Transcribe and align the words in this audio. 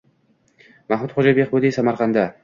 “Mahmudxo‘ja 0.93 1.33
Behbudiy”– 1.41 1.75
Samarqandda 1.77 2.25